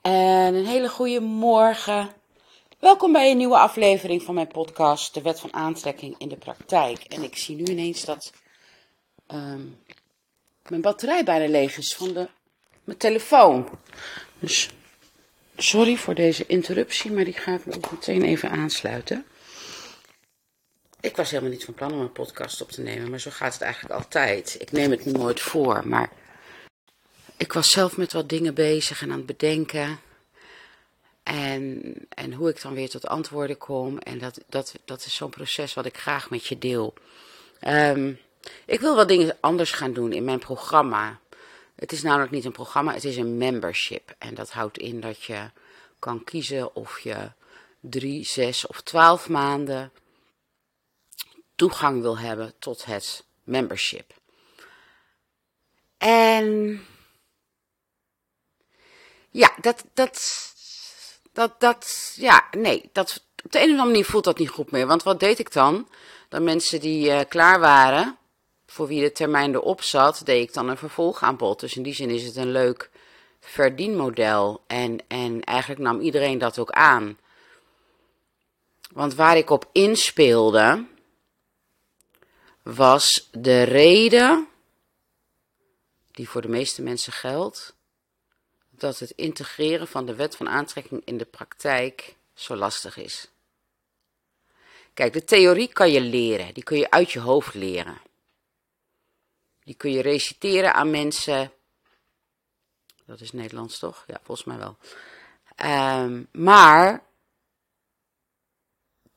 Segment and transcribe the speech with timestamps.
[0.00, 2.12] En een hele goede morgen.
[2.78, 7.04] Welkom bij een nieuwe aflevering van mijn podcast, De Wet van Aantrekking in de Praktijk.
[7.04, 8.32] En ik zie nu ineens dat
[9.26, 9.60] ehm,
[10.68, 12.28] mijn batterij bijna leeg is van de,
[12.84, 13.68] mijn telefoon.
[14.38, 14.70] Dus
[15.56, 19.24] sorry voor deze interruptie, maar die ga ik ook meteen even aansluiten.
[21.00, 23.52] Ik was helemaal niet van plan om een podcast op te nemen, maar zo gaat
[23.52, 24.56] het eigenlijk altijd.
[24.58, 26.10] Ik neem het nooit voor, maar
[27.40, 30.00] ik was zelf met wat dingen bezig en aan het bedenken.
[31.22, 33.98] En, en hoe ik dan weer tot antwoorden kom.
[33.98, 36.94] En dat, dat, dat is zo'n proces wat ik graag met je deel.
[37.60, 38.12] Ehm,
[38.64, 41.20] ik wil wat dingen anders gaan doen in mijn programma.
[41.74, 44.14] Het is namelijk niet een programma, het is een membership.
[44.18, 45.50] En dat houdt in dat je
[45.98, 47.30] kan kiezen of je
[47.80, 49.92] drie, zes of twaalf maanden
[51.54, 54.14] toegang wil hebben tot het membership.
[55.98, 56.80] En
[59.30, 60.52] ja, dat, dat,
[61.32, 64.70] dat, dat, ja, nee, dat, op de een of andere manier voelt dat niet goed
[64.70, 64.86] meer.
[64.86, 65.88] Want wat deed ik dan?
[66.28, 68.18] Dan mensen die uh, klaar waren,
[68.66, 71.60] voor wie de termijn erop zat, deed ik dan een vervolgaanbod.
[71.60, 72.90] Dus in die zin is het een leuk
[73.40, 74.62] verdienmodel.
[74.66, 77.18] En, en eigenlijk nam iedereen dat ook aan.
[78.92, 80.86] Want waar ik op inspeelde,
[82.62, 84.48] was de reden,
[86.10, 87.74] die voor de meeste mensen geldt,
[88.80, 93.28] dat het integreren van de wet van aantrekking in de praktijk zo lastig is.
[94.94, 98.00] Kijk, de theorie kan je leren, die kun je uit je hoofd leren.
[99.64, 101.52] Die kun je reciteren aan mensen.
[103.06, 104.04] Dat is Nederlands toch?
[104.06, 104.76] Ja, volgens mij wel.
[106.04, 107.02] Um, maar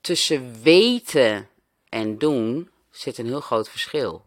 [0.02, 1.50] tussen weten
[1.90, 4.26] en doen zit een heel groot verschil.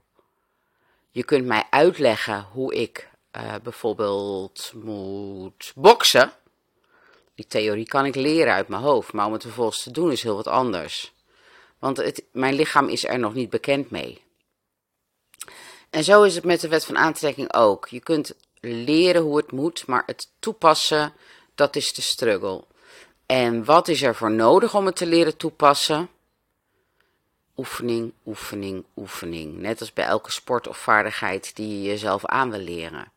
[1.11, 6.33] Je kunt mij uitleggen hoe ik uh, bijvoorbeeld moet boksen.
[7.35, 10.23] Die theorie kan ik leren uit mijn hoofd, maar om het vervolgens te doen is
[10.23, 11.15] heel wat anders.
[11.79, 14.23] Want het, mijn lichaam is er nog niet bekend mee.
[15.91, 17.89] En zo is het met de wet van aantrekking ook.
[17.89, 21.13] Je kunt leren hoe het moet, maar het toepassen,
[21.55, 22.65] dat is de struggle.
[23.27, 26.09] En wat is er voor nodig om het te leren toepassen?
[27.57, 29.59] Oefening, oefening, oefening.
[29.59, 33.13] Net als bij elke sport of vaardigheid die je jezelf aan wil leren.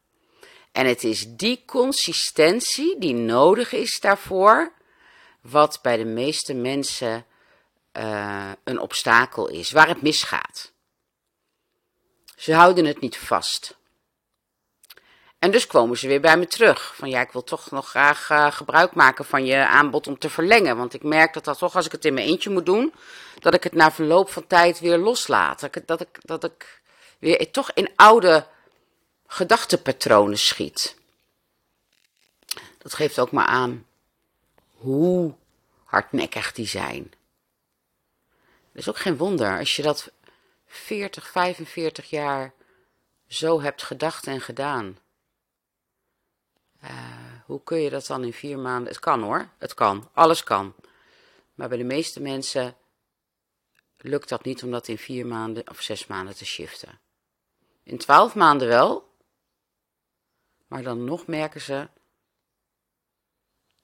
[0.80, 4.72] En het is die consistentie die nodig is daarvoor,
[5.42, 7.26] wat bij de meeste mensen
[7.94, 10.72] uh, een obstakel is, waar het misgaat.
[12.36, 13.78] Ze houden het niet vast.
[15.40, 16.96] En dus komen ze weer bij me terug.
[16.96, 20.30] Van ja, ik wil toch nog graag uh, gebruik maken van je aanbod om te
[20.30, 20.78] verlengen.
[20.78, 22.94] Want ik merk dat dat toch, als ik het in mijn eentje moet doen,
[23.40, 25.60] dat ik het na verloop van tijd weer loslaat.
[25.60, 26.82] Dat ik, dat ik, dat ik
[27.18, 28.46] weer toch in oude
[29.32, 30.96] gedachtepatronen schiet.
[32.78, 33.86] Dat geeft ook maar aan
[34.74, 35.34] hoe
[35.84, 37.14] hardnekkig die zijn.
[38.72, 40.12] Dat is ook geen wonder als je dat
[40.66, 42.54] 40, 45 jaar
[43.28, 44.98] zo hebt gedacht en gedaan.
[46.84, 46.90] Uh,
[47.46, 48.88] hoe kun je dat dan in vier maanden?
[48.88, 50.76] Het kan hoor, het kan, alles kan.
[51.56, 52.76] Maar bij de meeste mensen
[53.98, 57.00] lukt dat niet om dat in vier maanden of zes maanden te shiften.
[57.84, 59.09] In twaalf maanden wel,
[60.70, 61.88] maar dan nog merken ze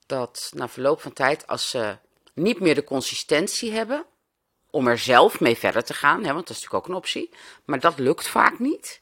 [0.06, 1.96] dat na verloop van tijd, als ze
[2.34, 4.04] niet meer de consistentie hebben
[4.70, 7.30] om er zelf mee verder te gaan, hè, want dat is natuurlijk ook een optie,
[7.64, 9.00] maar dat lukt vaak niet,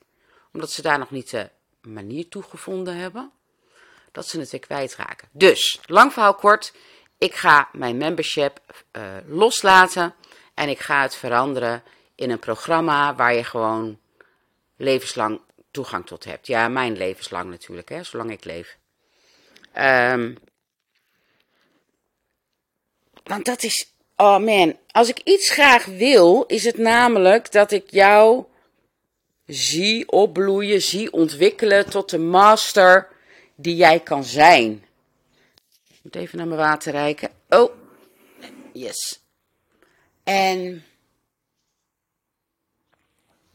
[0.53, 1.51] omdat ze daar nog niet de
[1.81, 3.33] manier toe gevonden hebben,
[4.13, 5.29] dat ze het weer kwijtraken.
[5.33, 6.75] Dus, lang verhaal kort,
[7.19, 10.15] ik ga mijn membership uh, loslaten
[10.55, 11.83] en ik ga het veranderen
[12.15, 13.99] in een programma waar je gewoon
[14.77, 15.41] levenslang
[15.75, 16.47] toegang tot hebt.
[16.47, 18.79] Ja, mijn levenslang natuurlijk, hè, zolang ik leef.
[19.79, 20.39] Um,
[23.25, 27.91] want dat is, oh man, als ik iets graag wil, is het namelijk dat ik
[27.91, 28.45] jou
[29.47, 33.09] zie opbloeien, zie ontwikkelen tot de master
[33.55, 34.85] die jij kan zijn.
[35.89, 37.31] Ik moet even naar mijn water reiken.
[37.49, 37.73] Oh,
[38.73, 39.23] yes.
[40.25, 40.85] En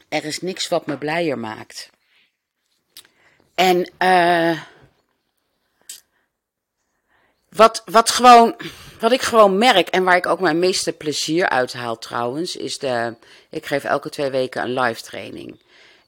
[0.09, 1.89] er is niks wat me blijer maakt.
[3.59, 4.61] En uh,
[7.49, 8.55] wat, wat, gewoon,
[8.99, 12.77] wat ik gewoon merk en waar ik ook mijn meeste plezier uit haal trouwens, is
[12.77, 13.15] de.
[13.49, 15.59] Ik geef elke twee weken een live training.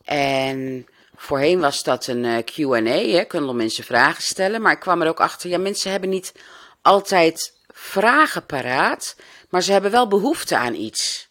[0.04, 4.62] En voorheen was dat een uh, QA, kunnen mensen vragen stellen.
[4.62, 6.34] Maar ik kwam er ook achter, ja, mensen hebben niet
[6.82, 9.16] altijd vragen paraat,
[9.50, 11.30] maar ze hebben wel behoefte aan iets.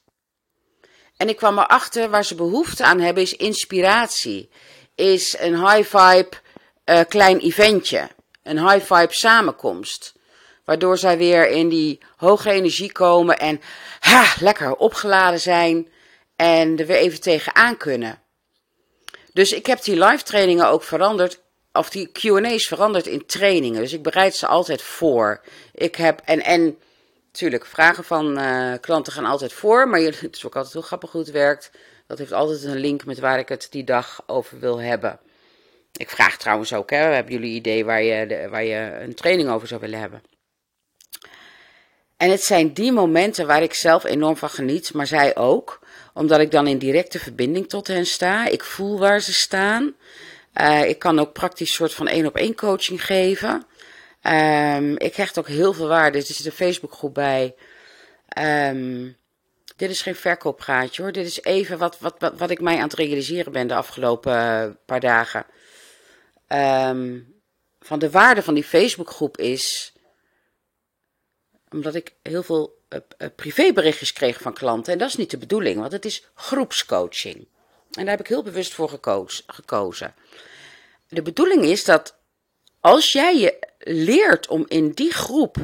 [1.16, 4.50] En ik kwam erachter, waar ze behoefte aan hebben, is inspiratie
[5.00, 6.28] is een high vibe
[6.84, 8.08] uh, klein eventje.
[8.42, 10.14] een high vibe samenkomst.
[10.64, 13.60] Waardoor zij weer in die hoge energie komen en
[14.00, 15.88] ha, lekker opgeladen zijn
[16.36, 18.18] en er weer even tegenaan kunnen.
[19.32, 21.40] Dus ik heb die live trainingen ook veranderd,
[21.72, 23.80] of die QA's veranderd in trainingen.
[23.80, 25.40] Dus ik bereid ze altijd voor.
[25.74, 26.78] Ik heb, en, en
[27.26, 31.10] natuurlijk, vragen van uh, klanten gaan altijd voor, maar het is ook altijd heel grappig
[31.10, 31.70] hoe het werkt.
[32.10, 35.18] Dat heeft altijd een link met waar ik het die dag over wil hebben.
[35.92, 39.68] Ik vraag trouwens ook, hè, hebben jullie idee waar je, waar je een training over
[39.68, 40.22] zou willen hebben?
[42.16, 45.80] En het zijn die momenten waar ik zelf enorm van geniet, maar zij ook.
[46.14, 48.46] Omdat ik dan in directe verbinding tot hen sta.
[48.46, 49.94] Ik voel waar ze staan.
[50.54, 53.66] Uh, ik kan ook praktisch soort van één op één coaching geven.
[54.22, 56.18] Um, ik hecht ook heel veel waarde.
[56.18, 57.54] Er zit een Facebookgroep bij.
[58.38, 59.18] Um,
[59.80, 61.12] dit is geen verkooppraatje hoor.
[61.12, 64.32] Dit is even wat, wat, wat, wat ik mij aan het realiseren ben de afgelopen
[64.32, 65.46] uh, paar dagen.
[66.48, 67.34] Um,
[67.80, 69.92] van de waarde van die Facebookgroep is
[71.70, 74.92] omdat ik heel veel uh, privéberichtjes kreeg van klanten.
[74.92, 77.36] En dat is niet de bedoeling, want het is groepscoaching.
[77.90, 79.00] En daar heb ik heel bewust voor
[79.46, 80.14] gekozen.
[81.08, 82.18] De bedoeling is dat
[82.80, 85.56] als jij je leert om in die groep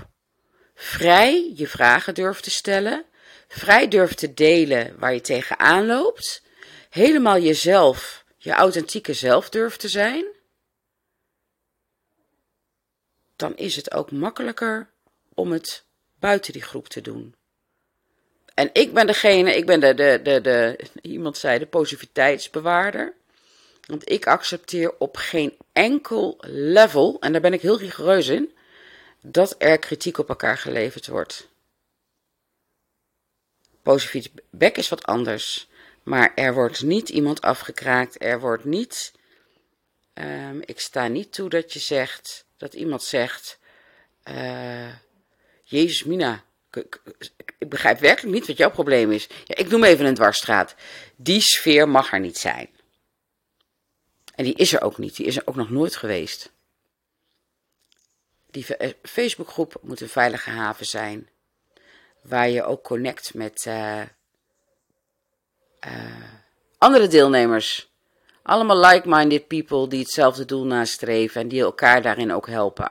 [0.74, 3.04] vrij je vragen durft te stellen,
[3.48, 6.42] vrij durft te delen waar je tegenaan loopt,
[6.90, 10.24] helemaal jezelf, je authentieke zelf durft te zijn,
[13.36, 14.90] dan is het ook makkelijker
[15.34, 15.84] om het
[16.18, 17.34] buiten die groep te doen.
[18.54, 23.14] En ik ben degene, ik ben de, de, de, de iemand zei, de positiviteitsbewaarder.
[23.86, 28.54] Want ik accepteer op geen enkel level, en daar ben ik heel rigoureus in,
[29.20, 31.48] dat er kritiek op elkaar geleverd wordt.
[33.86, 35.68] Positief feedback is wat anders.
[36.02, 38.22] Maar er wordt niet iemand afgekraakt.
[38.22, 39.12] Er wordt niet.
[40.14, 42.44] Um, ik sta niet toe dat je zegt.
[42.56, 43.58] Dat iemand zegt.
[44.24, 44.92] Uh,
[45.62, 46.44] Jezus, Mina.
[46.72, 47.00] Ik,
[47.58, 49.28] ik, begrijp werkelijk niet wat jouw probleem is.
[49.44, 50.74] Ja, ik noem even een dwarsstraat.
[51.16, 52.68] Die sfeer mag er niet zijn.
[54.34, 55.16] En die is er ook niet.
[55.16, 56.52] Die is er ook nog nooit geweest.
[58.50, 61.28] Die eh, Facebookgroep moet een veilige haven zijn.
[62.28, 64.02] Waar je ook connect met uh,
[65.86, 66.22] uh,
[66.78, 67.90] andere deelnemers.
[68.42, 72.90] Allemaal like-minded people die hetzelfde doel nastreven en die elkaar daarin ook helpen.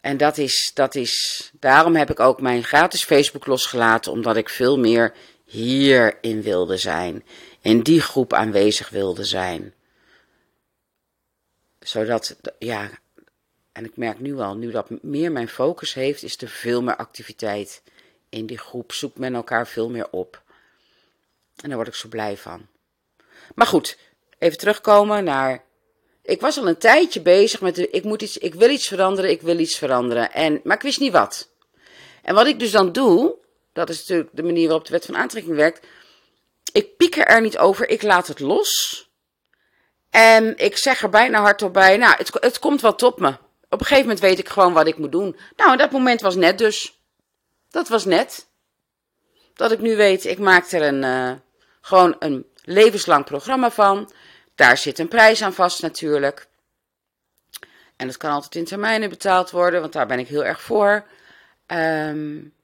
[0.00, 4.48] En dat is, dat is, daarom heb ik ook mijn gratis Facebook losgelaten, omdat ik
[4.48, 5.14] veel meer
[5.44, 7.24] hierin wilde zijn.
[7.60, 9.74] In die groep aanwezig wilde zijn.
[11.78, 12.90] Zodat, ja,
[13.72, 16.96] en ik merk nu al, nu dat meer mijn focus heeft, is er veel meer
[16.96, 17.82] activiteit
[18.32, 18.92] in die groep.
[18.92, 20.42] Zoekt men elkaar veel meer op.
[21.56, 22.66] En daar word ik zo blij van.
[23.54, 23.98] Maar goed,
[24.38, 25.64] even terugkomen naar
[26.22, 29.42] ik was al een tijdje bezig met, ik, moet iets, ik wil iets veranderen, ik
[29.42, 30.32] wil iets veranderen.
[30.32, 31.48] En, maar ik wist niet wat.
[32.22, 33.34] En wat ik dus dan doe,
[33.72, 35.86] dat is natuurlijk de manier waarop de wet van aantrekking werkt.
[36.72, 39.10] Ik pieker er niet over, ik laat het los.
[40.10, 43.28] En ik zeg er bijna hardop bij, nou, het, het komt wat op me.
[43.68, 45.36] Op een gegeven moment weet ik gewoon wat ik moet doen.
[45.56, 47.01] Nou, en dat moment was net dus.
[47.72, 48.46] Dat was net.
[49.54, 51.32] Dat ik nu weet, ik maak er een, uh,
[51.80, 54.12] gewoon een levenslang programma van.
[54.54, 56.48] Daar zit een prijs aan vast natuurlijk.
[57.96, 61.06] En dat kan altijd in termijnen betaald worden, want daar ben ik heel erg voor.
[61.66, 62.54] Um,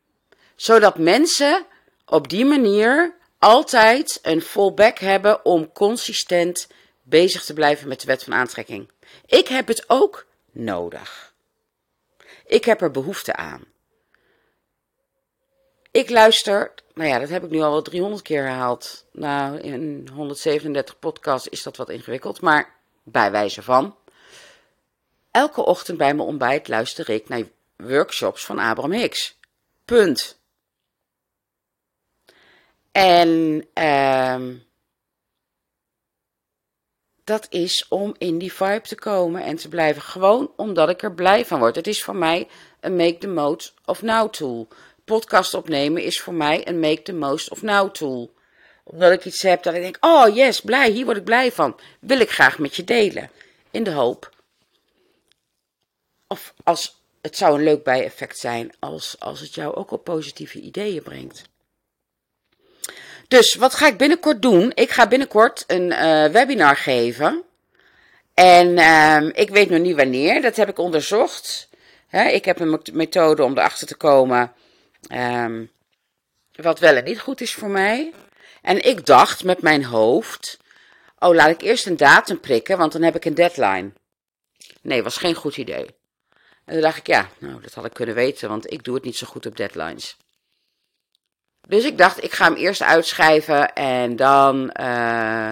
[0.56, 1.66] zodat mensen
[2.06, 6.68] op die manier altijd een fallback hebben om consistent
[7.02, 8.90] bezig te blijven met de wet van aantrekking.
[9.26, 11.34] Ik heb het ook nodig.
[12.46, 13.64] Ik heb er behoefte aan.
[15.98, 19.04] Ik luister, nou ja, dat heb ik nu al wel 300 keer herhaald.
[19.12, 23.96] Nou, in 137 podcasts is dat wat ingewikkeld, maar bij wijze van.
[25.30, 27.42] Elke ochtend bij mijn ontbijt luister ik naar
[27.76, 29.38] workshops van Abraham Hicks.
[29.84, 30.38] Punt.
[32.92, 34.56] En uh,
[37.24, 40.02] dat is om in die vibe te komen en te blijven.
[40.02, 41.76] Gewoon omdat ik er blij van word.
[41.76, 42.48] Het is voor mij
[42.80, 44.68] een make the most of now tool
[45.08, 48.32] podcast opnemen is voor mij een make the most of now tool.
[48.84, 51.80] Omdat ik iets heb dat ik denk, oh yes, blij, hier word ik blij van.
[52.00, 53.30] Wil ik graag met je delen.
[53.70, 54.30] In de hoop.
[56.26, 60.60] Of als, het zou een leuk bijeffect zijn als, als het jou ook op positieve
[60.60, 61.42] ideeën brengt.
[63.28, 64.72] Dus wat ga ik binnenkort doen?
[64.74, 67.42] Ik ga binnenkort een uh, webinar geven.
[68.34, 71.68] En uh, ik weet nog niet wanneer, dat heb ik onderzocht.
[72.10, 74.52] ik heb een methode om erachter te komen
[75.12, 75.70] Um,
[76.52, 78.12] wat wel en niet goed is voor mij.
[78.62, 80.58] En ik dacht met mijn hoofd:
[81.18, 83.92] oh, laat ik eerst een datum prikken, want dan heb ik een deadline.
[84.82, 85.86] Nee, was geen goed idee.
[86.64, 89.04] En toen dacht ik, ja, nou, dat had ik kunnen weten, want ik doe het
[89.04, 90.16] niet zo goed op deadlines.
[91.68, 94.74] Dus ik dacht, ik ga hem eerst uitschrijven en dan.
[94.80, 95.50] Uh,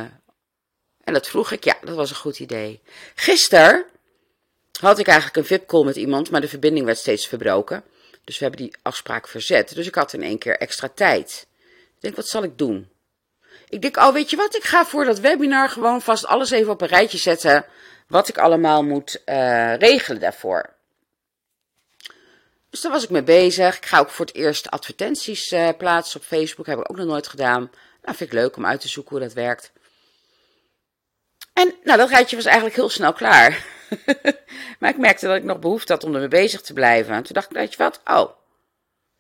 [1.04, 2.82] en dat vroeg ik, ja, dat was een goed idee.
[3.14, 3.84] Gisteren
[4.80, 7.84] had ik eigenlijk een VIP-call met iemand, maar de verbinding werd steeds verbroken.
[8.26, 9.74] Dus we hebben die afspraak verzet.
[9.74, 11.46] Dus ik had in één keer extra tijd.
[11.94, 12.90] Ik denk, wat zal ik doen?
[13.68, 14.56] Ik denk, oh, weet je wat?
[14.56, 17.64] Ik ga voor dat webinar gewoon vast alles even op een rijtje zetten.
[18.08, 20.74] Wat ik allemaal moet uh, regelen daarvoor.
[22.70, 23.76] Dus daar was ik mee bezig.
[23.76, 26.66] Ik ga ook voor het eerst advertenties uh, plaatsen op Facebook.
[26.66, 27.70] Heb ik ook nog nooit gedaan.
[28.02, 29.72] Nou, vind ik leuk om uit te zoeken hoe dat werkt.
[31.52, 33.64] En nou, dat rijtje was eigenlijk heel snel klaar.
[34.78, 37.14] maar ik merkte dat ik nog behoefte had om ermee bezig te blijven.
[37.14, 38.00] En toen dacht ik, weet je wat?
[38.04, 38.30] Oh,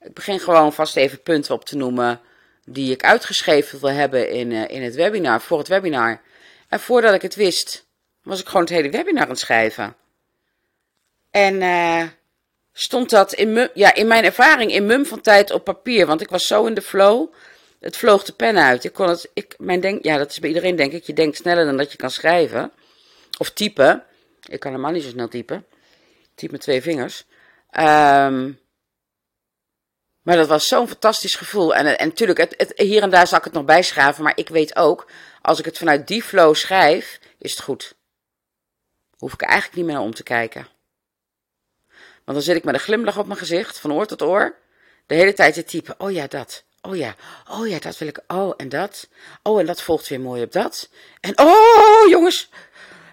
[0.00, 2.20] ik begin gewoon vast even punten op te noemen
[2.64, 6.20] die ik uitgeschreven wil hebben in, uh, in het webinar, voor het webinar.
[6.68, 7.86] En voordat ik het wist,
[8.22, 9.96] was ik gewoon het hele webinar aan het schrijven.
[11.30, 12.02] En uh,
[12.72, 16.06] stond dat in, ja, in mijn ervaring in mum van tijd op papier.
[16.06, 17.32] Want ik was zo in de flow.
[17.80, 18.84] Het vloog de pen uit.
[18.84, 21.04] Ik kon het, ik, mijn denk, ja, dat is bij iedereen denk ik.
[21.04, 22.72] Je denkt sneller dan dat je kan schrijven.
[23.38, 24.04] Of typen.
[24.48, 25.66] Ik kan helemaal niet zo snel typen.
[26.34, 27.24] typ met twee vingers.
[27.78, 28.58] Um,
[30.22, 31.74] maar dat was zo'n fantastisch gevoel.
[31.74, 34.22] En, natuurlijk, hier en daar zal ik het nog bijschrijven.
[34.22, 35.10] Maar ik weet ook,
[35.42, 37.94] als ik het vanuit die flow schrijf, is het goed.
[39.18, 40.68] Hoef ik er eigenlijk niet meer naar om te kijken.
[42.24, 44.56] Want dan zit ik met een glimlach op mijn gezicht, van oor tot oor.
[45.06, 45.94] De hele tijd te typen.
[45.98, 46.64] Oh ja, dat.
[46.82, 47.14] Oh ja.
[47.50, 48.20] Oh ja, dat wil ik.
[48.26, 49.08] Oh, en dat.
[49.42, 50.88] Oh, en dat volgt weer mooi op dat.
[51.20, 52.48] En oh, jongens.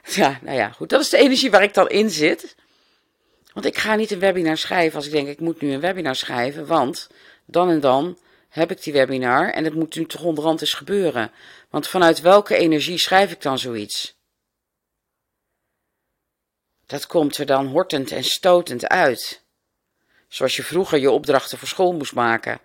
[0.15, 0.89] Ja, nou ja, goed.
[0.89, 2.55] Dat is de energie waar ik dan in zit.
[3.53, 6.15] Want ik ga niet een webinar schrijven als ik denk, ik moet nu een webinar
[6.15, 6.65] schrijven.
[6.65, 7.09] Want
[7.45, 8.17] dan en dan
[8.49, 11.31] heb ik die webinar en het moet nu toch onderhand eens gebeuren.
[11.69, 14.15] Want vanuit welke energie schrijf ik dan zoiets?
[16.85, 19.41] Dat komt er dan hortend en stotend uit.
[20.27, 22.59] Zoals je vroeger je opdrachten voor school moest maken.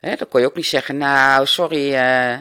[0.00, 2.38] Dan kon je ook niet zeggen, nou, sorry uh,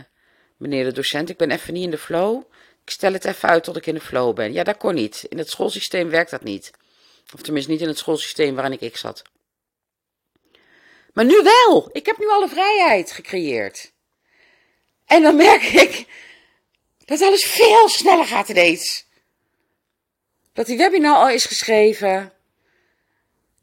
[0.57, 2.43] meneer de docent, ik ben even niet in de flow.
[2.89, 4.53] Ik stel het even uit tot ik in de flow ben.
[4.53, 5.25] Ja, dat kon niet.
[5.29, 6.71] In het schoolsysteem werkt dat niet.
[7.33, 9.21] Of tenminste niet in het schoolsysteem waarin ik zat.
[11.13, 11.89] Maar nu wel.
[11.91, 13.91] Ik heb nu alle vrijheid gecreëerd.
[15.05, 16.05] En dan merk ik
[17.05, 19.05] dat alles veel sneller gaat ineens
[20.53, 22.33] dat die webinar al is geschreven.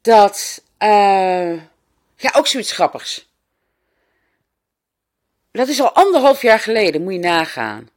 [0.00, 1.54] Dat, uh,
[2.16, 3.28] ja, ook zoiets grappigs.
[5.52, 7.94] Dat is al anderhalf jaar geleden, moet je nagaan.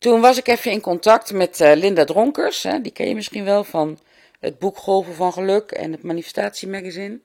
[0.00, 2.62] Toen was ik even in contact met uh, Linda Dronkers.
[2.62, 3.98] Hè, die ken je misschien wel van
[4.38, 7.20] het boek Golven van Geluk en het Manifestatiemagazine.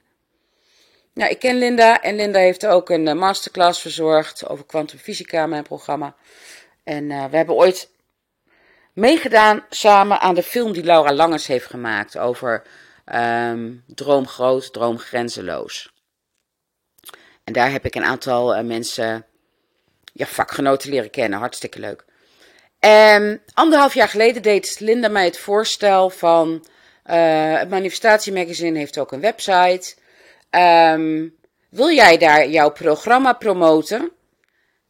[1.14, 5.64] Nou, ik ken Linda en Linda heeft ook een uh, masterclass verzorgd over kwantumfysica, mijn
[5.64, 6.16] programma.
[6.84, 7.90] En we hebben ooit
[8.94, 12.64] meegedaan samen aan de film die Laura Langers heeft gemaakt over
[13.14, 15.94] um, Droom Groot, Droom Grenzeloos.
[17.44, 19.26] En daar heb ik een aantal mensen,
[20.14, 21.40] ja, vakgenoten leren kennen.
[21.40, 22.06] Hartstikke leuk.
[22.86, 26.66] En anderhalf jaar geleden deed Linda mij het voorstel van.
[27.06, 29.96] Uh, het Manifestatiemagazine heeft ook een website.
[30.50, 31.36] Um,
[31.70, 34.12] wil jij daar jouw programma promoten?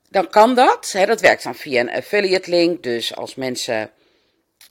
[0.10, 0.94] Dan kan dat.
[1.06, 2.84] Dat werkt dan via een affiliate link.
[2.84, 3.92] Dus als mensen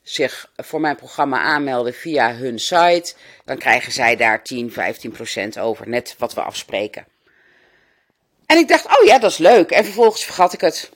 [0.03, 3.15] zich voor mijn programma aanmelden via hun site,
[3.45, 7.07] dan krijgen zij daar 10, 15 procent over, net wat we afspreken.
[8.47, 9.71] En ik dacht, oh ja, dat is leuk.
[9.71, 10.91] En vervolgens vergat ik het.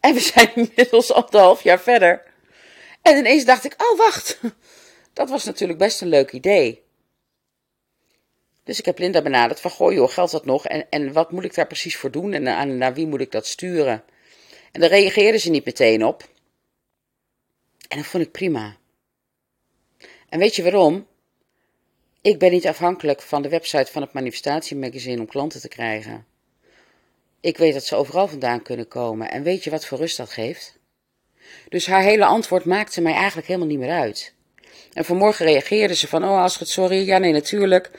[0.00, 2.22] En we zijn inmiddels anderhalf jaar verder.
[3.02, 4.40] En ineens dacht ik, oh wacht,
[5.12, 6.82] dat was natuurlijk best een leuk idee.
[8.64, 10.66] Dus ik heb Linda benaderd van, goh joh, geldt dat nog?
[10.66, 12.32] En, en wat moet ik daar precies voor doen?
[12.32, 14.04] En naar, naar wie moet ik dat sturen?
[14.72, 16.28] En daar reageerde ze niet meteen op.
[17.88, 18.76] En dat vond ik prima.
[20.28, 21.06] En weet je waarom?
[22.20, 26.26] Ik ben niet afhankelijk van de website van het manifestatiemagazine om klanten te krijgen.
[27.40, 29.30] Ik weet dat ze overal vandaan kunnen komen.
[29.30, 30.78] En weet je wat voor rust dat geeft?
[31.68, 34.34] Dus haar hele antwoord maakte mij eigenlijk helemaal niet meer uit.
[34.92, 37.06] En vanmorgen reageerde ze van, oh het sorry.
[37.06, 37.90] Ja, nee, natuurlijk.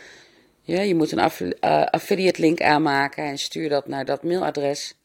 [0.62, 4.95] Ja, je moet een uh, affiliate link aanmaken en stuur dat naar dat mailadres.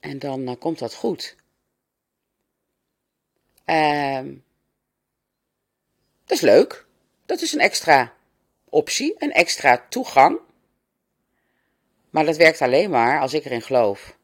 [0.00, 1.36] En dan uh, komt dat goed.
[3.64, 4.44] Um,
[6.24, 6.86] dat is leuk.
[7.26, 8.12] Dat is een extra
[8.68, 10.38] optie, een extra toegang.
[12.18, 14.16] Maar dat werkt alleen maar als ik erin geloof.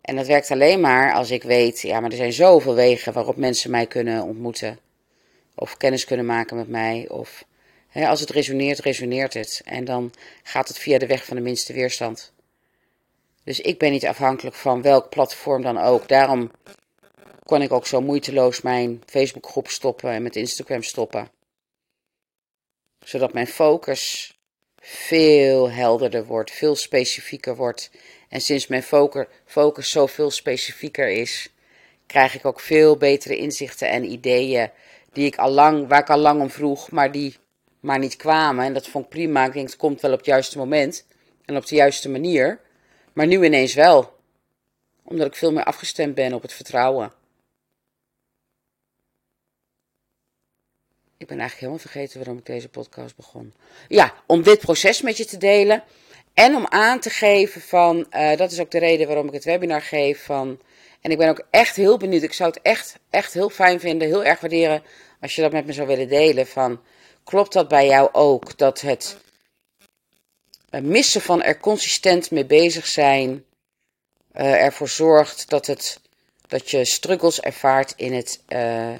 [0.00, 3.36] En dat werkt alleen maar als ik weet, ja, maar er zijn zoveel wegen waarop
[3.36, 4.78] mensen mij kunnen ontmoeten.
[5.54, 7.08] Of kennis kunnen maken met mij.
[7.08, 7.44] Of
[7.88, 9.62] hè, als het resoneert, resoneert het.
[9.64, 12.32] En dan gaat het via de weg van de minste weerstand.
[13.44, 16.08] Dus ik ben niet afhankelijk van welk platform dan ook.
[16.08, 16.50] Daarom
[17.44, 21.30] kon ik ook zo moeiteloos mijn Facebookgroep stoppen en met Instagram stoppen.
[23.04, 24.32] Zodat mijn focus
[24.90, 27.90] veel helderder wordt, veel specifieker wordt.
[28.28, 28.82] En sinds mijn
[29.44, 31.52] focus zoveel specifieker is,
[32.06, 34.70] krijg ik ook veel betere inzichten en ideeën
[35.12, 37.36] die ik al lang, waar ik al lang om vroeg, maar die
[37.80, 38.64] maar niet kwamen.
[38.64, 39.46] En dat vond ik prima.
[39.46, 41.06] Ik denk, het komt wel op het juiste moment
[41.44, 42.60] en op de juiste manier.
[43.12, 44.16] Maar nu ineens wel.
[45.04, 47.12] Omdat ik veel meer afgestemd ben op het vertrouwen.
[51.28, 53.52] Ben eigenlijk helemaal vergeten waarom ik deze podcast begon.
[53.88, 55.82] Ja, om dit proces met je te delen.
[56.34, 59.44] En om aan te geven van, uh, dat is ook de reden waarom ik het
[59.44, 60.24] webinar geef.
[60.24, 60.60] Van,
[61.00, 62.22] en ik ben ook echt heel benieuwd.
[62.22, 64.82] Ik zou het echt, echt heel fijn vinden, heel erg waarderen
[65.20, 66.46] als je dat met me zou willen delen.
[66.46, 66.80] Van,
[67.24, 68.58] klopt dat bij jou ook?
[68.58, 69.16] Dat het
[70.70, 73.44] missen van er consistent mee bezig zijn
[74.32, 76.00] uh, ervoor zorgt dat, het,
[76.46, 78.94] dat je struggles ervaart in het uh,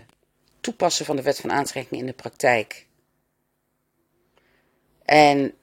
[0.68, 2.86] toepassen van de wet van aantrekking in de praktijk.
[5.04, 5.54] En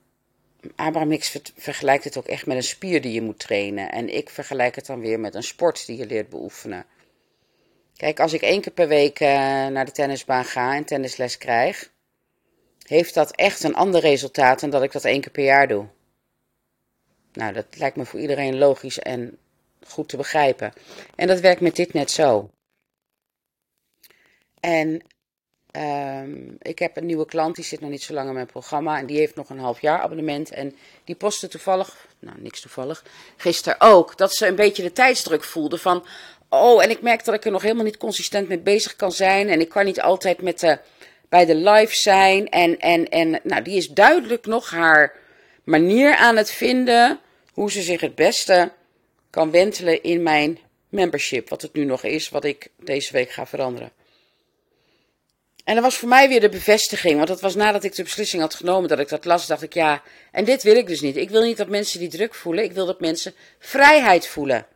[0.76, 3.92] Abraham Hicks vergelijkt het ook echt met een spier die je moet trainen.
[3.92, 6.86] En ik vergelijk het dan weer met een sport die je leert beoefenen.
[7.96, 9.28] Kijk, als ik één keer per week uh,
[9.68, 11.92] naar de tennisbaan ga en tennisles krijg,
[12.88, 15.86] heeft dat echt een ander resultaat dan dat ik dat één keer per jaar doe.
[17.34, 19.38] Nou, dat lijkt me voor iedereen logisch en
[19.88, 20.74] goed te begrijpen.
[21.16, 22.50] En dat werkt met dit net zo.
[24.66, 25.02] En
[25.72, 29.00] um, ik heb een nieuwe klant, die zit nog niet zo lang in mijn programma.
[29.00, 30.52] En die heeft nog een half jaar abonnement.
[30.52, 33.04] En die postte toevallig, nou niks toevallig,
[33.38, 36.06] gisteren ook, dat ze een beetje de tijdsdruk voelde van...
[36.50, 39.50] Oh, en ik merk dat ik er nog helemaal niet consistent mee bezig kan zijn.
[39.50, 40.80] En ik kan niet altijd met de,
[41.30, 42.50] bij de live zijn.
[42.50, 45.14] En, en, en nou, die is duidelijk nog haar
[45.64, 47.20] manier aan het vinden
[47.52, 48.72] hoe ze zich het beste
[49.30, 51.50] kan wentelen in mijn membership.
[51.50, 53.92] Wat het nu nog is, wat ik deze week ga veranderen.
[55.66, 58.42] En dat was voor mij weer de bevestiging, want dat was nadat ik de beslissing
[58.42, 60.02] had genomen dat ik dat las, dacht ik ja,
[60.32, 61.18] en dit wil ik dus niet.
[61.18, 64.68] Ik wil niet dat mensen die druk voelen, ik wil dat mensen vrijheid voelen.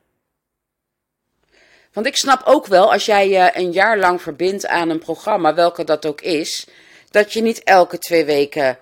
[1.94, 5.54] Want ik snap ook wel, als jij je een jaar lang verbindt aan een programma,
[5.54, 6.68] welke dat ook is,
[7.10, 8.80] dat je niet elke twee weken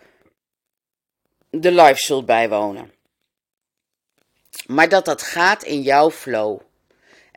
[1.50, 2.92] de live zult bijwonen.
[4.66, 6.60] Maar dat dat gaat in jouw flow.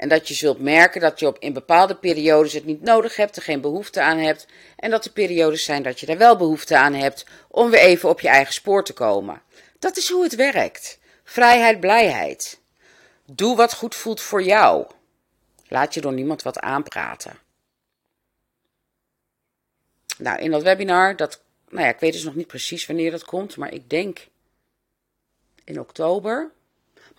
[0.01, 3.37] En dat je zult merken dat je op, in bepaalde periodes het niet nodig hebt,
[3.37, 4.47] er geen behoefte aan hebt.
[4.77, 8.09] En dat er periodes zijn dat je er wel behoefte aan hebt om weer even
[8.09, 9.43] op je eigen spoor te komen.
[9.79, 10.99] Dat is hoe het werkt.
[11.25, 12.61] Vrijheid, blijheid.
[13.25, 14.87] Doe wat goed voelt voor jou.
[15.69, 17.39] Laat je door niemand wat aanpraten.
[20.19, 23.25] Nou, in dat webinar, dat, nou ja, ik weet dus nog niet precies wanneer dat
[23.25, 24.27] komt, maar ik denk
[25.65, 26.51] in oktober.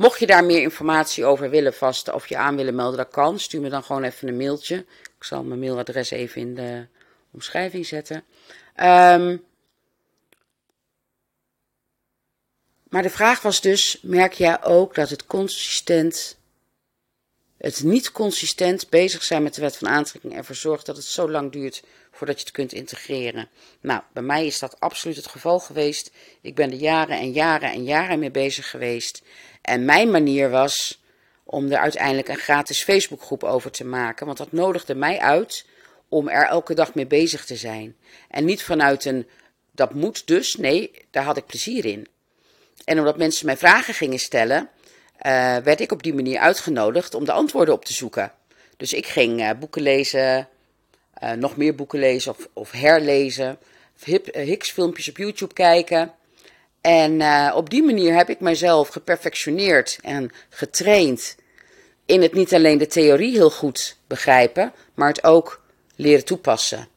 [0.01, 3.39] Mocht je daar meer informatie over willen vasten of je aan willen melden, dat kan.
[3.39, 4.75] Stuur me dan gewoon even een mailtje.
[5.17, 6.87] Ik zal mijn mailadres even in de
[7.31, 8.15] omschrijving zetten.
[8.75, 9.43] Um,
[12.89, 16.37] maar de vraag was dus: merk jij ook dat het consistent,
[17.57, 21.29] het niet consistent bezig zijn met de wet van aantrekking ervoor zorgt dat het zo
[21.29, 23.49] lang duurt voordat je het kunt integreren?
[23.81, 26.11] Nou, bij mij is dat absoluut het geval geweest.
[26.41, 29.21] Ik ben er jaren en jaren en jaren mee bezig geweest.
[29.61, 31.01] En mijn manier was
[31.43, 34.25] om er uiteindelijk een gratis Facebookgroep over te maken.
[34.25, 35.65] Want dat nodigde mij uit
[36.09, 37.95] om er elke dag mee bezig te zijn.
[38.29, 39.27] En niet vanuit een
[39.71, 40.55] dat moet dus.
[40.55, 42.07] Nee, daar had ik plezier in.
[42.85, 44.69] En omdat mensen mij vragen gingen stellen,
[45.25, 48.31] uh, werd ik op die manier uitgenodigd om de antwoorden op te zoeken.
[48.77, 50.47] Dus ik ging uh, boeken lezen,
[51.23, 53.57] uh, nog meer boeken lezen of, of herlezen.
[54.31, 56.13] Hicks filmpjes op YouTube kijken.
[56.81, 61.35] En uh, op die manier heb ik mijzelf geperfectioneerd en getraind
[62.05, 65.63] in het niet alleen de theorie heel goed begrijpen, maar het ook
[65.95, 66.87] leren toepassen.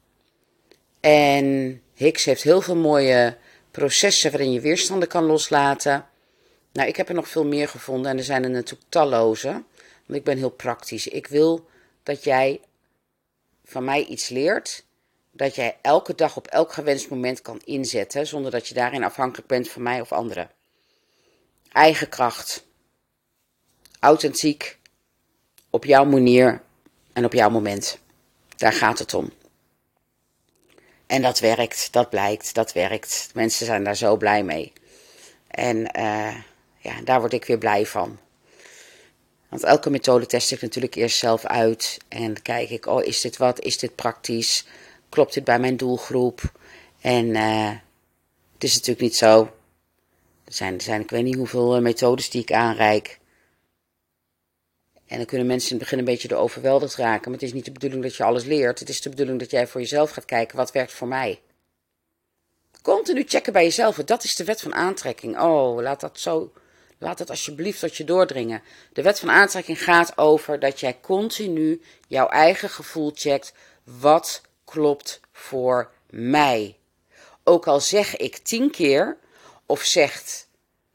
[1.01, 3.37] En Hicks heeft heel veel mooie
[3.71, 6.07] processen waarin je weerstanden kan loslaten.
[6.73, 9.49] Nou, ik heb er nog veel meer gevonden en er zijn er natuurlijk talloze.
[10.07, 11.09] Want ik ben heel praktisch.
[11.09, 11.67] Ik wil
[12.03, 12.61] dat jij
[13.65, 14.85] van mij iets leert
[15.31, 19.49] dat jij elke dag op elk gewenst moment kan inzetten, zonder dat je daarin afhankelijk
[19.49, 20.51] bent van mij of anderen.
[21.73, 22.67] Eigen kracht.
[24.01, 24.79] Authentiek.
[25.71, 26.63] Op jouw manier
[27.13, 27.99] en op jouw moment.
[28.57, 29.33] Daar gaat het om.
[31.07, 33.31] En dat werkt, dat blijkt, dat werkt.
[33.35, 34.73] Mensen zijn daar zo blij mee.
[35.49, 36.35] En uh,
[36.79, 38.19] ja, daar word ik weer blij van.
[39.55, 41.99] Want elke methode test ik natuurlijk eerst zelf uit.
[42.09, 43.61] En kijk ik, oh, is dit wat?
[43.61, 44.67] Is dit praktisch?
[45.09, 46.41] klopt dit bij mijn doelgroep?
[47.01, 47.71] En uh,
[48.53, 49.43] het is natuurlijk niet zo.
[50.45, 53.19] Er zijn, er zijn ik weet niet hoeveel eh, methodes die ik aanreik.
[55.07, 57.31] En dan kunnen mensen in het begin een beetje de overweldigd raken.
[57.31, 58.79] Maar het is niet de bedoeling dat je alles leert.
[58.79, 61.41] Het is de bedoeling dat jij voor jezelf gaat kijken wat werkt voor mij.
[62.83, 63.97] Continu checken bij jezelf.
[63.97, 65.41] Dat is de wet van aantrekking.
[65.41, 66.53] Oh, laat dat zo.
[67.05, 68.63] Laat het alsjeblieft tot je doordringen.
[68.93, 73.53] De wet van aantrekking gaat over dat jij continu jouw eigen gevoel checkt.
[73.83, 76.77] Wat klopt voor mij?
[77.43, 79.17] Ook al zeg ik tien keer,
[79.67, 80.49] of zegt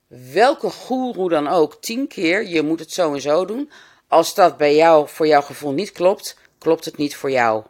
[0.07, 3.71] welke goeroe dan ook tien keer, je moet het zo en zo doen.
[4.07, 7.63] Als dat bij jou voor jouw gevoel niet klopt, klopt het niet voor jou.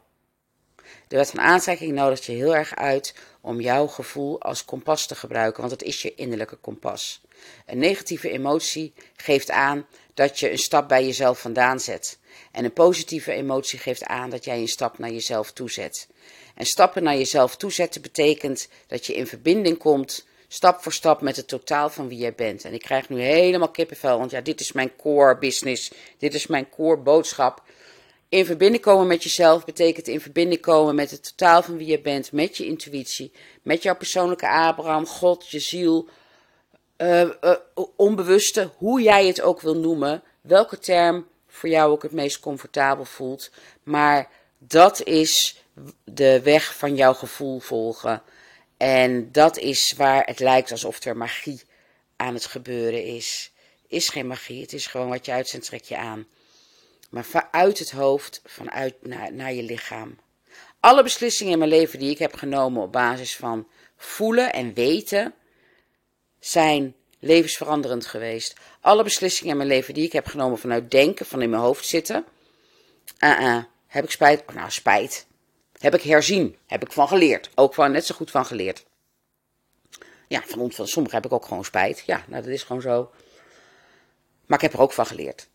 [1.07, 5.15] De wet van aantrekking nodigt je heel erg uit om jouw gevoel als kompas te
[5.15, 7.21] gebruiken, want het is je innerlijke kompas.
[7.65, 12.19] Een negatieve emotie geeft aan dat je een stap bij jezelf vandaan zet.
[12.51, 16.07] En een positieve emotie geeft aan dat jij een stap naar jezelf toezet.
[16.55, 21.35] En stappen naar jezelf toezetten betekent dat je in verbinding komt, stap voor stap, met
[21.35, 22.63] het totaal van wie jij bent.
[22.63, 26.47] En ik krijg nu helemaal kippenvel, want ja, dit is mijn core business, dit is
[26.47, 27.63] mijn core boodschap.
[28.29, 32.01] In verbinding komen met jezelf betekent in verbinding komen met het totaal van wie je
[32.01, 36.07] bent, met je intuïtie, met jouw persoonlijke Abraham, God, je ziel,
[36.97, 37.29] uh,
[37.95, 43.05] onbewuste, hoe jij het ook wil noemen, welke term voor jou ook het meest comfortabel
[43.05, 43.51] voelt.
[43.83, 45.63] Maar dat is
[46.03, 48.21] de weg van jouw gevoel volgen.
[48.77, 51.61] En dat is waar het lijkt alsof er magie
[52.15, 53.51] aan het gebeuren is.
[53.87, 56.27] Is geen magie, het is gewoon wat je uitzendt, trek je aan.
[57.09, 60.17] Maar vanuit het hoofd, vanuit naar, naar je lichaam.
[60.79, 65.33] Alle beslissingen in mijn leven die ik heb genomen op basis van voelen en weten,
[66.39, 68.55] zijn levensveranderend geweest.
[68.81, 71.85] Alle beslissingen in mijn leven die ik heb genomen vanuit denken, van in mijn hoofd
[71.85, 72.25] zitten,
[73.19, 74.53] uh -uh, heb ik spijt.
[74.53, 75.27] Nou, spijt.
[75.79, 76.57] Heb ik herzien.
[76.65, 77.49] Heb ik van geleerd.
[77.55, 78.85] Ook van net zo goed van geleerd.
[80.27, 82.03] Ja, van, van sommigen heb ik ook gewoon spijt.
[82.05, 83.11] Ja, nou, dat is gewoon zo.
[84.45, 85.49] Maar ik heb er ook van geleerd.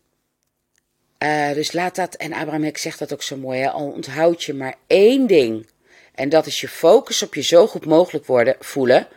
[1.19, 4.53] Uh, dus laat dat, en Abraham zegt dat ook zo mooi, hè, al onthoud je
[4.53, 5.67] maar één ding.
[6.13, 9.07] En dat is je focus op je zo goed mogelijk worden, voelen.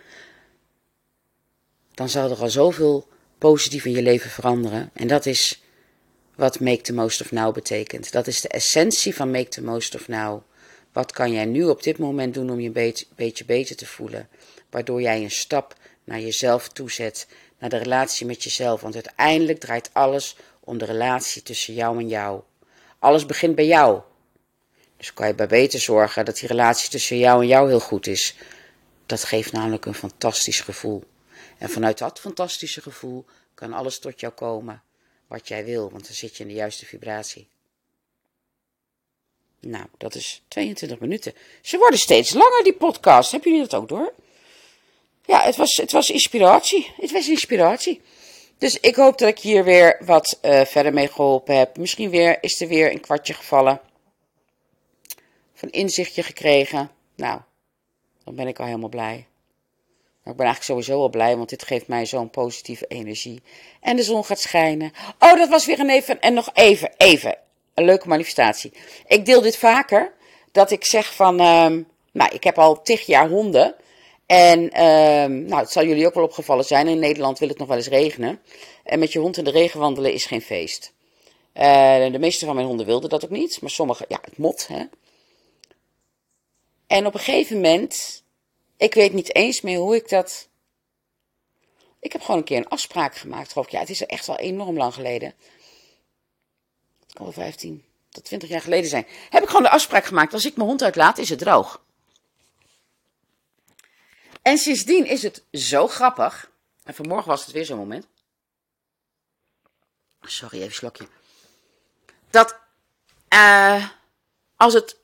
[1.95, 3.09] Dan zal er al zoveel
[3.39, 4.91] positief in je leven veranderen.
[4.93, 5.63] En dat is
[6.35, 8.13] wat Make the Most of Now betekent.
[8.13, 10.43] Dat is de essentie van Make the Most of Now.
[10.93, 13.87] Wat kan jij nu op dit moment doen om je een beetje, beetje beter te
[13.87, 14.29] voelen?
[14.71, 17.27] Waardoor jij een stap naar jezelf toezet,
[17.59, 18.81] naar de relatie met jezelf.
[18.81, 20.37] Want uiteindelijk draait alles
[20.69, 22.43] om de relatie tussen jou en jou.
[22.99, 24.01] Alles begint bij jou.
[24.97, 28.07] Dus kan je bij beter zorgen dat die relatie tussen jou en jou heel goed
[28.07, 28.35] is.
[29.07, 31.05] Dat geeft namelijk een fantastisch gevoel.
[31.59, 34.83] En vanuit dat fantastische gevoel kan alles tot jou komen
[35.27, 37.49] wat jij wil, want dan zit je in de juiste vibratie.
[39.61, 41.35] Nou, dat is 22 minuten.
[41.63, 43.31] Ze worden steeds langer, die podcast.
[43.31, 44.13] Hebben jullie dat ook door?
[45.25, 46.93] Ja, het was, het was inspiratie.
[46.97, 48.01] Het was inspiratie.
[48.59, 51.77] Dus ik hoop dat ik hier weer wat uh, verder mee geholpen heb.
[51.77, 53.81] Misschien weer, is er weer een kwartje gevallen.
[55.55, 56.91] Van inzichtje gekregen.
[57.17, 57.41] Nou,
[58.25, 59.27] dan ben ik al helemaal blij.
[60.23, 63.43] Maar ik ben eigenlijk sowieso al blij, want dit geeft mij zo'n positieve energie.
[63.81, 64.93] En de zon gaat schijnen.
[65.19, 66.21] Oh, dat was weer een even.
[66.21, 67.39] En nog even, even.
[67.75, 68.73] Een leuke manifestatie.
[69.07, 70.13] Ik deel dit vaker.
[70.53, 71.41] Dat ik zeg van.
[71.41, 73.75] Um, nou, ik heb al tig jaar honden.
[74.29, 76.89] En um, nou, het zal jullie ook wel opgevallen zijn.
[76.89, 78.41] In Nederland wil het nog wel eens regenen.
[78.85, 80.93] En met je hond in de regen wandelen is geen feest.
[81.55, 83.61] Uh, de meeste van mijn honden wilden dat ook niet.
[83.61, 84.67] Maar sommige, ja, het mot.
[84.67, 84.85] Hè.
[86.87, 88.23] En op een gegeven moment.
[88.77, 90.49] Ik weet niet eens meer hoe ik dat.
[92.01, 93.53] Ik heb gewoon een keer een afspraak gemaakt.
[93.53, 93.73] Geloof ik.
[93.73, 95.35] Ja, het is echt wel enorm lang geleden.
[97.01, 99.07] Het kan wel 15 tot 20 jaar geleden zijn.
[99.31, 100.33] Heb ik gewoon de afspraak gemaakt.
[100.33, 101.87] Als ik mijn hond uitlaat, is het droog.
[104.49, 106.51] En sindsdien is het zo grappig.
[106.85, 108.07] En vanmorgen was het weer zo'n moment.
[110.21, 111.09] Sorry, even slokje.
[112.31, 112.59] Dat
[113.35, 113.89] uh,
[114.57, 114.97] als het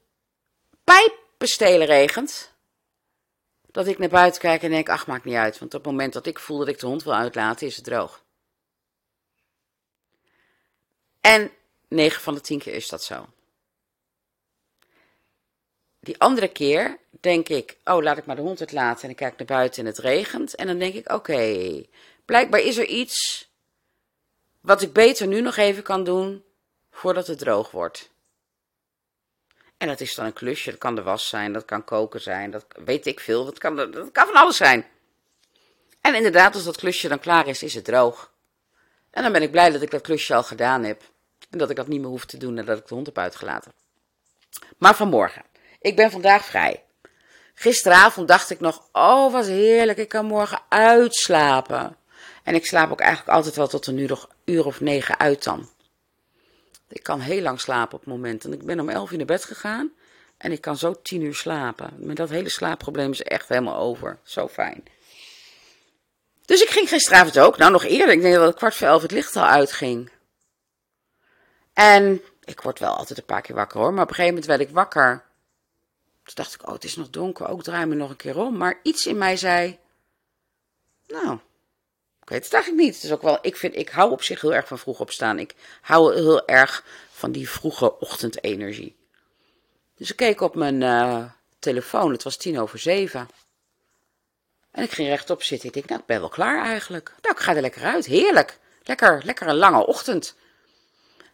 [0.85, 2.52] pijpenstelen regent,
[3.70, 5.59] dat ik naar buiten kijk en denk, ach, maakt niet uit.
[5.59, 7.85] Want op het moment dat ik voel dat ik de hond wil uitlaten, is het
[7.85, 8.24] droog.
[11.20, 11.50] En
[11.88, 13.26] 9 van de 10 keer is dat zo.
[16.00, 19.37] Die andere keer denk ik, oh, laat ik maar de hond uitlaten en ik kijk
[19.37, 20.54] naar buiten en het regent.
[20.54, 21.84] En dan denk ik, oké,
[22.24, 23.48] blijkbaar is er iets
[24.60, 26.44] wat ik beter nu nog even kan doen
[26.90, 28.10] voordat het droog wordt.
[29.76, 32.50] En dat is dan een klusje, dat kan de was zijn, dat kan koken zijn,
[32.50, 34.87] dat weet ik veel, dat kan, dat kan van alles zijn.
[36.00, 38.32] En inderdaad, als dat klusje dan klaar is, is het droog.
[39.10, 41.02] En dan ben ik blij dat ik dat klusje al gedaan heb.
[41.50, 43.72] En dat ik dat niet meer hoef te doen nadat ik de hond heb uitgelaten.
[44.78, 45.42] Maar vanmorgen.
[45.80, 46.84] Ik ben vandaag vrij.
[47.54, 51.96] Gisteravond dacht ik nog, oh wat heerlijk, ik kan morgen uitslapen.
[52.42, 55.68] En ik slaap ook eigenlijk altijd wel tot een uur, uur of negen uit dan.
[56.88, 58.44] Ik kan heel lang slapen op moment.
[58.44, 59.92] En ik ben om 11 uur naar bed gegaan.
[60.36, 61.94] En ik kan zo 10 uur slapen.
[61.96, 64.18] Met dat hele slaapprobleem is echt helemaal over.
[64.22, 64.84] Zo fijn.
[66.44, 67.56] Dus ik ging gisteravond ook.
[67.56, 68.14] Nou, nog eerder.
[68.14, 70.10] Ik denk dat het kwart voor elf het licht al uitging.
[71.72, 73.92] En ik word wel altijd een paar keer wakker hoor.
[73.92, 75.24] Maar op een gegeven moment werd ik wakker.
[76.24, 77.48] Toen dacht ik, oh, het is nog donker.
[77.48, 78.56] Ook draai me nog een keer om.
[78.56, 79.78] Maar iets in mij zei.
[81.06, 81.38] Nou,
[82.22, 82.94] ik weet het eigenlijk niet.
[82.94, 85.38] Het is ook wel, ik, vind, ik hou op zich heel erg van vroeg opstaan.
[85.38, 88.96] Ik hou heel erg van die vroege ochtendenergie.
[89.96, 91.24] Dus ik keek op mijn uh,
[91.58, 92.12] telefoon.
[92.12, 93.28] Het was tien over zeven.
[94.70, 95.68] En ik ging rechtop zitten.
[95.68, 97.12] Ik denk, nou, ik ben wel klaar eigenlijk.
[97.22, 98.06] Nou, ik ga er lekker uit.
[98.06, 98.58] Heerlijk.
[98.82, 100.37] Lekker, lekker een lange ochtend.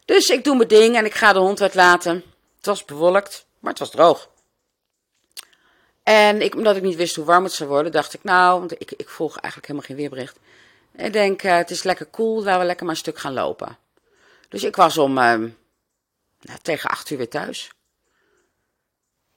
[0.04, 2.14] Dus ik doe mijn ding en ik ga de hond uitlaten.
[2.56, 4.29] Het was bewolkt, maar het was droog.
[6.02, 8.72] En ik, omdat ik niet wist hoe warm het zou worden, dacht ik, nou, want
[8.72, 10.38] ik, ik volg eigenlijk helemaal geen weerbericht.
[10.92, 13.32] Ik denk, uh, het is lekker koel, cool, laten we lekker maar een stuk gaan
[13.32, 13.78] lopen.
[14.48, 15.24] Dus ik was om uh,
[16.40, 17.72] nou, tegen acht uur weer thuis.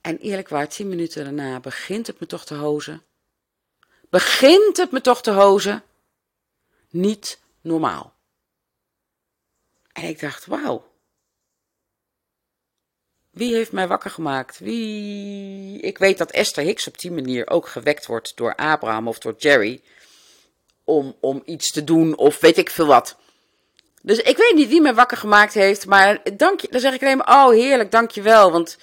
[0.02, 3.04] En eerlijk waar, tien minuten daarna begint het me toch te hozen.
[4.10, 5.84] Begint het me toch te hozen?
[6.89, 8.13] Niet normaal.
[9.91, 10.91] En ik dacht, wauw.
[13.30, 14.60] Wie heeft mij wakker gemaakt?
[14.60, 15.62] Wie?
[15.83, 19.35] Ik weet dat Esther Hicks op die manier ook gewekt wordt door Abraham of door
[19.37, 19.81] Jerry.
[20.83, 23.17] Om, om iets te doen of weet ik veel wat.
[24.01, 25.85] Dus ik weet niet wie mij wakker gemaakt heeft.
[25.85, 28.51] Maar dank je, dan zeg ik alleen maar, oh heerlijk, dankjewel.
[28.51, 28.77] Want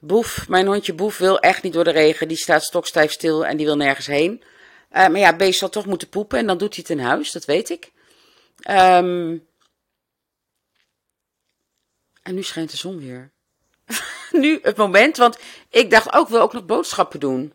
[0.00, 2.28] Boef, mijn hondje Boef wil echt niet door de regen.
[2.28, 4.42] Die staat stokstijf stil en die wil nergens heen.
[4.42, 7.32] Uh, maar ja, beest zal toch moeten poepen en dan doet hij het in huis,
[7.32, 7.92] dat weet ik.
[8.70, 9.46] Um,
[12.22, 13.32] en nu schijnt de zon weer.
[14.32, 15.38] nu het moment, want
[15.70, 17.52] ik dacht ook, wil ook nog boodschappen doen.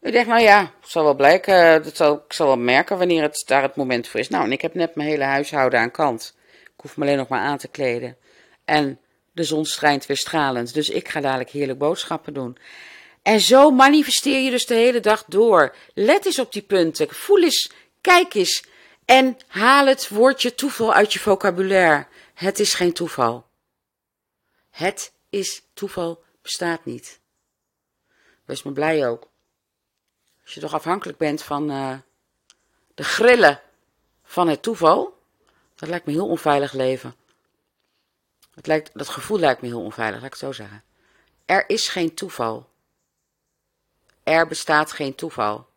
[0.00, 3.22] Ik denk, nou ja, het zal wel blijken, dat zal, ik zal wel merken wanneer
[3.22, 4.28] het daar het moment voor is.
[4.28, 6.36] Nou, en ik heb net mijn hele huishouden aan kant.
[6.62, 8.16] Ik hoef me alleen nog maar aan te kleden.
[8.64, 8.98] En
[9.32, 12.58] de zon schijnt weer stralend, dus ik ga dadelijk heerlijk boodschappen doen.
[13.22, 15.74] En zo manifesteer je dus de hele dag door.
[15.94, 18.64] Let eens op die punten, voel eens, kijk eens
[19.04, 22.06] en haal het woordje toeval uit je vocabulaire.
[22.34, 23.47] Het is geen toeval.
[24.70, 27.20] Het is toeval, bestaat niet.
[28.44, 29.28] Wees me blij ook.
[30.42, 31.98] Als je toch afhankelijk bent van uh,
[32.94, 33.60] de grillen
[34.22, 35.18] van het toeval,
[35.74, 37.14] dat lijkt me heel onveilig leven.
[38.54, 40.84] Het lijkt, dat gevoel lijkt me heel onveilig, laat ik het zo zeggen.
[41.46, 42.68] Er is geen toeval.
[44.22, 45.68] Er bestaat geen toeval.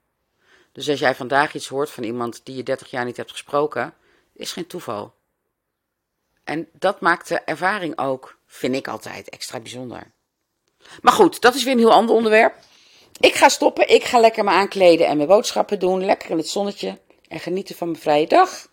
[0.72, 3.94] Dus als jij vandaag iets hoort van iemand die je 30 jaar niet hebt gesproken,
[4.34, 5.16] is geen toeval.
[6.44, 10.12] En dat maakt de ervaring ook, vind ik altijd, extra bijzonder.
[11.02, 12.56] Maar goed, dat is weer een heel ander onderwerp.
[13.20, 16.06] Ik ga stoppen, ik ga lekker me aankleden en mijn boodschappen doen.
[16.06, 18.68] Lekker in het zonnetje en genieten van mijn vrije dag.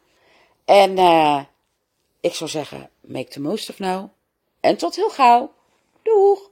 [0.64, 1.42] En uh,
[2.20, 4.10] ik zou zeggen, make the most of now.
[4.60, 5.52] En tot heel gauw.
[6.02, 6.47] Doeg!